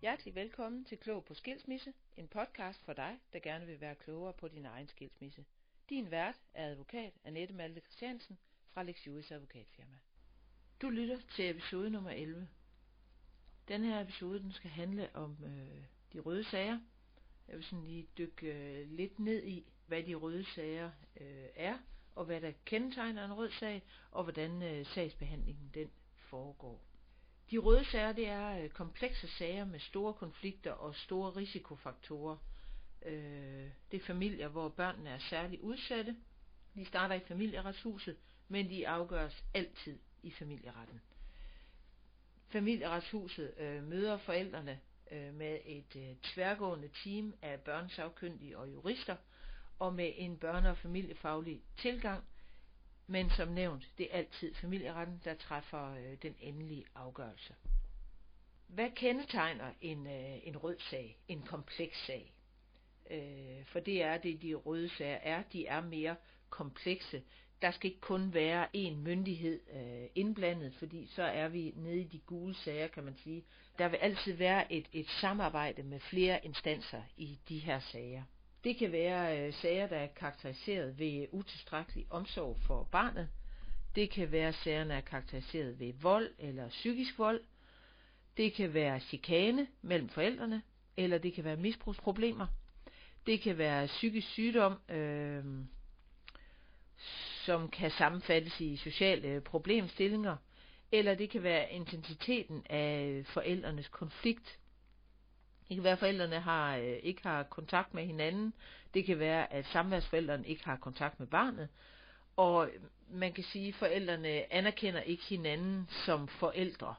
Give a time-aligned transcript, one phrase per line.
[0.00, 4.32] Hjertelig velkommen til Klog på Skilsmisse, en podcast for dig, der gerne vil være klogere
[4.32, 5.44] på din egen skilsmisse.
[5.88, 8.38] Din vært er advokat Annette Malte Christiansen
[8.72, 9.96] fra Lex Juris Advokatfirma.
[10.82, 12.48] Du lytter til episode nummer 11.
[13.68, 16.80] Den her episode den skal handle om øh, de røde sager.
[17.48, 21.78] Jeg vil sådan lige dykke øh, lidt ned i, hvad de røde sager øh, er,
[22.14, 26.90] og hvad der kendetegner en rød sag, og hvordan øh, sagsbehandlingen den foregår.
[27.50, 32.36] De røde sager, det er øh, komplekse sager med store konflikter og store risikofaktorer.
[33.06, 36.16] Øh, det er familier, hvor børnene er særligt udsatte.
[36.74, 38.16] De starter i familieretshuset,
[38.48, 41.00] men de afgøres altid i familieretten.
[42.48, 49.16] Familieretshuset øh, møder forældrene øh, med et øh, tværgående team af børnesagkyndige og jurister,
[49.78, 52.24] og med en børne- og familiefaglig tilgang,
[53.10, 57.54] men som nævnt, det er altid familieretten, der træffer øh, den endelige afgørelse.
[58.66, 62.32] Hvad kendetegner en, øh, en rød sag, en kompleks sag?
[63.10, 65.42] Øh, for det er det, de røde sager er.
[65.52, 66.16] De er mere
[66.50, 67.22] komplekse.
[67.62, 72.04] Der skal ikke kun være én myndighed øh, indblandet, fordi så er vi nede i
[72.04, 73.44] de gule sager, kan man sige.
[73.78, 78.22] Der vil altid være et, et samarbejde med flere instanser i de her sager.
[78.64, 83.28] Det kan være øh, sager, der er karakteriseret ved utilstrækkelig omsorg for barnet.
[83.94, 87.40] Det kan være sager, der er karakteriseret ved vold eller psykisk vold.
[88.36, 90.62] Det kan være chikane mellem forældrene,
[90.96, 92.46] eller det kan være misbrugsproblemer.
[93.26, 95.44] Det kan være psykisk sygdom, øh,
[97.44, 100.36] som kan sammenfattes i sociale øh, problemstillinger,
[100.92, 104.59] eller det kan være intensiteten af øh, forældrenes konflikt
[105.70, 108.54] det kan være, at forældrene har, øh, ikke har kontakt med hinanden.
[108.94, 111.68] Det kan være, at samværsforældrene ikke har kontakt med barnet.
[112.36, 116.94] Og øh, man kan sige, at forældrene anerkender ikke hinanden som forældre.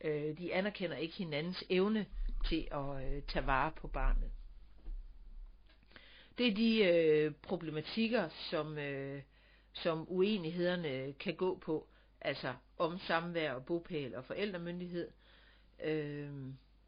[0.00, 2.06] Øh, de anerkender ikke hinandens evne
[2.48, 4.30] til at øh, tage vare på barnet.
[6.38, 9.22] Det er de øh, problematikker, som, øh,
[9.72, 11.88] som uenighederne kan gå på,
[12.20, 15.10] altså om samvær og bopæl og forældremyndighed.
[15.84, 16.30] Øh,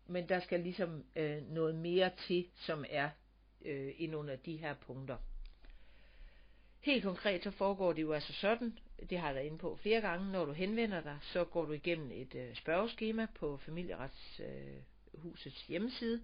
[0.06, 3.10] men der skal ligesom øh, noget mere til, som er
[3.64, 5.16] øh, ind under de her punkter.
[6.80, 8.78] Helt konkret så foregår det jo altså sådan,
[9.10, 11.72] det har jeg været inde på flere gange, når du henvender dig, så går du
[11.72, 16.22] igennem et øh, spørgeskema på familieretshusets øh, hjemmeside,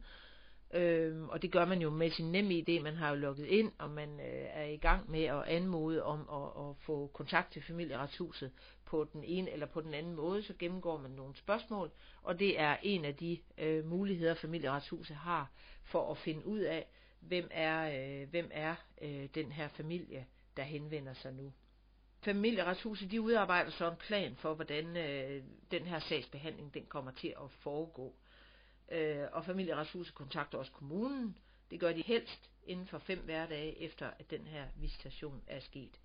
[0.73, 3.73] Øhm, og det gør man jo med sin nemme idé, man har jo logget ind,
[3.79, 7.63] og man øh, er i gang med at anmode om at, at få kontakt til
[7.63, 8.53] familieretshuset
[8.85, 11.91] på den ene eller på den anden måde, så gennemgår man nogle spørgsmål,
[12.23, 15.51] og det er en af de øh, muligheder, familieretshuset har
[15.85, 16.87] for at finde ud af,
[17.21, 21.53] hvem er, øh, hvem er øh, den her familie, der henvender sig nu.
[22.25, 27.29] Familieretshuset de udarbejder så en plan for, hvordan øh, den her sagsbehandling den kommer til
[27.29, 28.15] at foregå
[28.91, 31.39] øh, og familieretshuset kontakter også kommunen.
[31.71, 36.01] Det gør de helst inden for fem hverdage efter, at den her visitation er sket.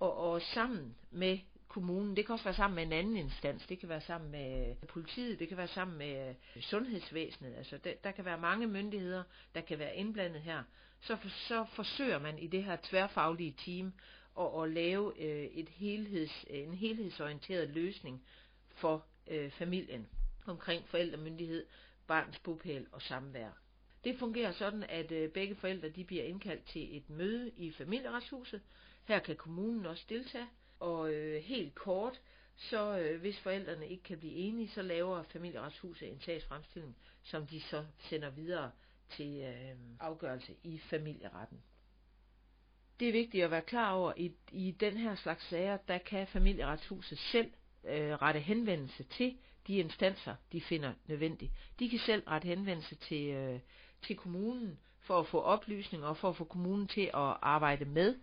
[0.00, 1.38] Og, og sammen med
[1.68, 4.74] kommunen, det kan også være sammen med en anden instans, det kan være sammen med
[4.88, 9.22] politiet, det kan være sammen med øh, sundhedsvæsenet, altså der, der kan være mange myndigheder,
[9.54, 10.62] der kan være indblandet her,
[11.00, 13.92] så, for, så forsøger man i det her tværfaglige team
[14.40, 18.24] at, at lave øh, et helheds, en helhedsorienteret løsning
[18.74, 20.08] for øh, familien
[20.46, 21.66] omkring forældremyndighed,
[22.08, 23.50] barns bopæl og samvær.
[24.04, 28.60] Det fungerer sådan, at øh, begge forældre de bliver indkaldt til et møde i familieretshuset.
[29.04, 30.46] Her kan kommunen også deltage,
[30.80, 32.20] og øh, helt kort,
[32.56, 37.60] så øh, hvis forældrene ikke kan blive enige, så laver familieretshuset en sagsfremstilling, som de
[37.60, 38.70] så sender videre
[39.10, 41.62] til øh, afgørelse i familieretten.
[43.00, 45.98] Det er vigtigt at være klar over, at i, i den her slags sager, der
[45.98, 47.52] kan familieretshuset selv
[47.84, 51.52] øh, rette henvendelse til de instanser, de finder nødvendigt.
[51.78, 53.60] De kan selv rette henvendelse til, øh,
[54.02, 58.16] til kommunen for at få oplysninger og for at få kommunen til at arbejde med.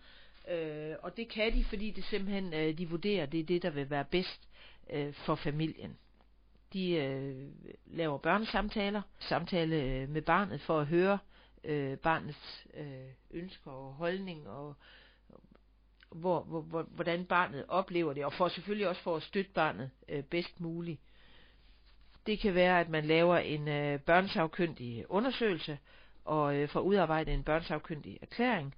[0.52, 3.70] Øh, og det kan de, fordi det simpelthen øh, de vurderer, det er det, der
[3.70, 4.50] vil være bedst
[4.90, 5.98] øh, for familien.
[6.74, 7.48] De øh,
[7.86, 11.20] laver børnesamtaler, samtale øh, med barnet for at høre
[11.64, 14.76] øh, barnets øh, ønsker og holdning og
[16.12, 19.92] hvor, hvor, hvor, hvordan barnet oplever det, og for selvfølgelig også for at støtte barnet
[20.10, 21.02] øh, bedst muligt.
[22.26, 25.78] Det kan være, at man laver en øh, børnesagkyndig undersøgelse,
[26.26, 28.76] og øh, får udarbejdet en børnesagkyndig erklæring.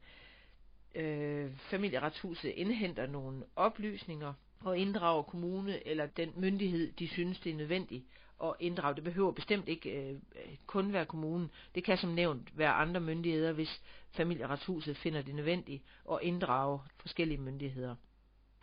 [0.95, 7.55] Øh, familieretshuset indhenter nogle oplysninger og inddrager kommune eller den myndighed, de synes det er
[7.55, 8.05] nødvendigt
[8.43, 8.95] at inddrage.
[8.95, 10.19] Det behøver bestemt ikke øh,
[10.65, 11.51] kun være kommunen.
[11.75, 17.41] Det kan som nævnt være andre myndigheder, hvis familieretshuset finder det nødvendigt at inddrage forskellige
[17.41, 17.95] myndigheder.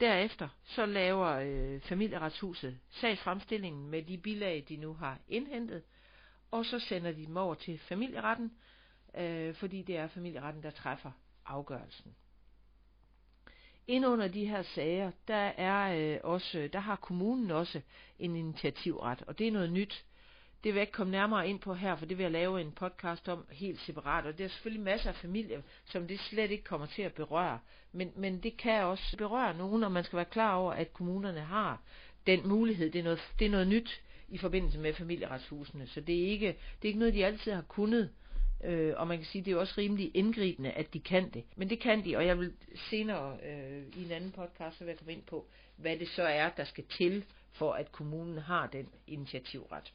[0.00, 5.82] Derefter så laver øh, familieretshuset sagsfremstillingen med de bilag, de nu har indhentet,
[6.50, 8.52] og så sender de dem over til familieretten,
[9.16, 11.10] øh, fordi det er familieretten, der træffer
[11.46, 12.14] afgørelsen.
[13.86, 17.80] Ind under de her sager, der er øh, også, der har kommunen også
[18.18, 20.04] en initiativret, og det er noget nyt.
[20.64, 22.72] Det vil jeg ikke komme nærmere ind på her, for det vil jeg lave en
[22.72, 26.64] podcast om helt separat, og det er selvfølgelig masser af familier, som det slet ikke
[26.64, 27.58] kommer til at berøre.
[27.92, 31.40] Men, men det kan også berøre nogen, og man skal være klar over, at kommunerne
[31.40, 31.82] har
[32.26, 32.90] den mulighed.
[32.90, 36.46] Det er noget, det er noget nyt i forbindelse med familieretshusene, så det er ikke,
[36.46, 38.10] det er ikke noget, de altid har kunnet.
[38.64, 41.44] Øh, og man kan sige, at det er også rimelig indgribende, at de kan det.
[41.56, 42.52] Men det kan de, og jeg vil
[42.90, 45.46] senere øh, i en anden podcast, så vil jeg komme ind på,
[45.76, 49.92] hvad det så er, der skal til, for at kommunen har den initiativret.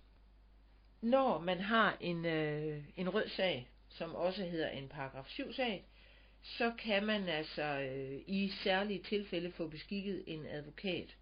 [1.01, 5.85] Når man har en, øh, en rød sag, som også hedder en paragraf 7 sag,
[6.43, 11.15] så kan man altså øh, i særlige tilfælde få beskikket en advokat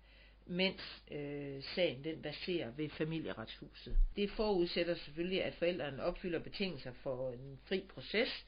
[0.49, 3.97] mens øh, sagen den baserer ved familieretshuset.
[4.15, 8.45] Det forudsætter selvfølgelig, at forældrene opfylder betingelser for en fri proces,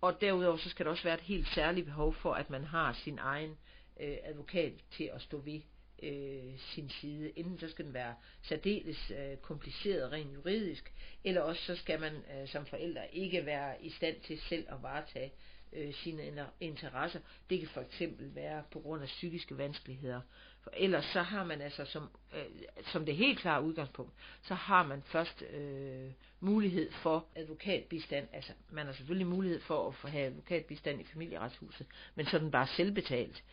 [0.00, 2.92] og derudover så skal der også være et helt særligt behov for, at man har
[2.92, 3.58] sin egen
[4.00, 5.60] øh, advokat til at stå ved
[6.02, 7.38] øh, sin side.
[7.38, 10.92] Enten så skal den være særdeles øh, kompliceret rent juridisk,
[11.24, 14.82] eller også så skal man øh, som forældre ikke være i stand til selv at
[14.82, 15.32] varetage
[15.72, 17.20] øh, sine interesser.
[17.50, 20.20] Det kan for eksempel være på grund af psykiske vanskeligheder.
[20.62, 22.44] For ellers så har man altså som, øh,
[22.92, 24.12] som det helt klare udgangspunkt,
[24.42, 26.10] så har man først øh,
[26.40, 28.28] mulighed for advokatbistand.
[28.32, 32.40] Altså man har selvfølgelig mulighed for at få have advokatbistand i familieretshuset, men så er
[32.40, 33.44] den bare selvbetalt.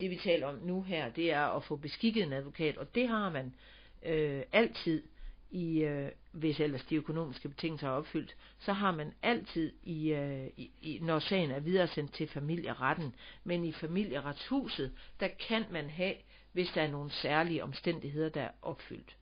[0.00, 3.08] Det vi taler om nu her, det er at få beskikket en advokat, og det
[3.08, 3.54] har man
[4.02, 5.02] øh, altid
[5.50, 10.46] i, øh, hvis ellers de økonomiske betingelser er opfyldt, så har man altid, i, øh,
[10.56, 13.14] i, når sagen er videresendt til familieretten,
[13.44, 16.14] men i familieretshuset, der kan man have
[16.52, 19.16] hvis der er nogle særlige omstændigheder, der er opfyldt.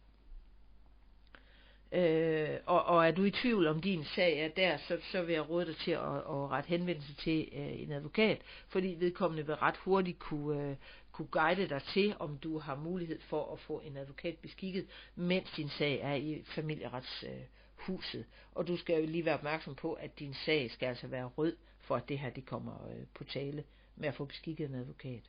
[1.93, 5.33] Øh, og, og er du i tvivl om din sag er der, så, så vil
[5.33, 9.55] jeg råde dig til at, at rette henvendelse til øh, en advokat, fordi vedkommende vil
[9.55, 10.77] ret hurtigt kunne, øh,
[11.13, 15.51] kunne guide dig til, om du har mulighed for at få en advokat beskikket, mens
[15.57, 18.19] din sag er i familieretshuset.
[18.19, 18.25] Øh,
[18.55, 21.57] og du skal jo lige være opmærksom på, at din sag skal altså være rød,
[21.81, 23.65] for at det her det kommer øh, på tale
[23.97, 25.23] med at få beskikket en advokat.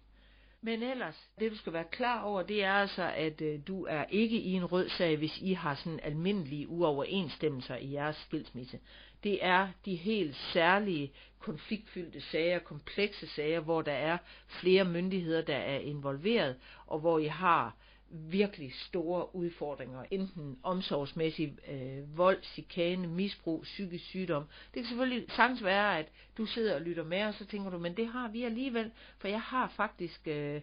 [0.61, 4.05] Men ellers, det du skal være klar over, det er altså, at øh, du er
[4.09, 8.79] ikke i en rød sag, hvis I har sådan almindelige uoverensstemmelser i jeres skilsmisse.
[9.23, 14.17] Det er de helt særlige konfliktfyldte sager, komplekse sager, hvor der er
[14.47, 16.55] flere myndigheder, der er involveret,
[16.87, 17.75] og hvor I har
[18.09, 24.43] virkelig store udfordringer, enten omsorgsmæssig øh, vold, chikane, misbrug, psykisk sygdom.
[24.43, 26.05] Det kan selvfølgelig sagtens være, at
[26.37, 29.27] du sidder og lytter med, og så tænker du, men det har vi alligevel, for
[29.27, 30.61] jeg har faktisk øh,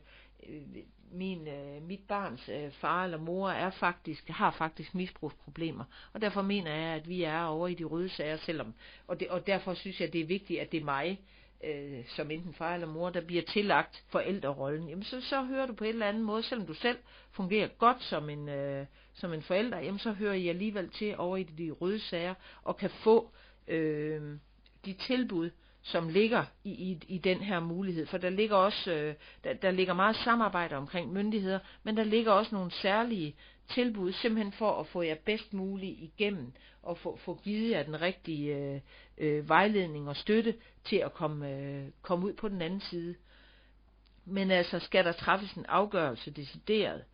[0.49, 0.63] øh
[1.13, 6.43] min, øh, mit barns øh, far eller mor er faktisk, har faktisk misbrugsproblemer, og derfor
[6.43, 8.75] mener jeg, at vi er over i de røde sager, selvom,
[9.07, 11.21] og, det, og derfor synes jeg, det er vigtigt, at det er mig,
[11.65, 15.73] øh, som enten far eller mor, der bliver tillagt forældrerollen, jamen så, så hører du
[15.73, 16.99] på en eller anden måde, selvom du selv
[17.31, 21.37] fungerer godt som en, øh, som en forælder, jamen så hører I alligevel til over
[21.37, 23.31] i de røde sager, og kan få
[23.69, 24.39] øh,
[24.85, 25.51] de tilbud,
[25.83, 28.07] som ligger i, i, i den her mulighed.
[28.07, 29.15] For der ligger også øh,
[29.45, 33.35] der, der ligger meget samarbejde omkring myndigheder, men der ligger også nogle særlige
[33.69, 36.53] tilbud, simpelthen for at få jer bedst muligt igennem,
[36.83, 38.81] og få, få givet jer den rigtige øh,
[39.19, 40.55] øh, vejledning og støtte
[40.85, 43.15] til at komme, øh, komme ud på den anden side.
[44.25, 47.05] Men altså, skal der træffes en afgørelse decideret,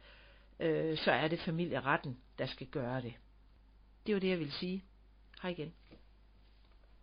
[0.60, 3.14] øh, så er det familieretten, der skal gøre det.
[4.06, 4.84] Det var det, jeg ville sige.
[5.42, 5.72] Hej igen.